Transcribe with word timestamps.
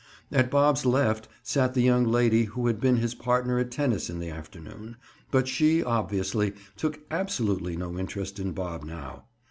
At 0.31 0.49
Bob's 0.49 0.83
left 0.83 1.27
sat 1.43 1.75
the 1.75 1.83
young 1.83 2.05
lady 2.05 2.45
who 2.45 2.65
had 2.65 2.81
been 2.81 2.95
his 2.97 3.13
partner 3.13 3.59
at 3.59 3.69
tennis 3.69 4.09
in 4.09 4.17
the 4.19 4.31
afternoon 4.31 4.95
but 5.29 5.47
she, 5.47 5.83
obviously, 5.83 6.53
took 6.75 7.01
absolutely 7.11 7.75
no 7.77 7.95
interest 7.99 8.39
in 8.39 8.51
Bob 8.51 8.83
now. 8.83 9.25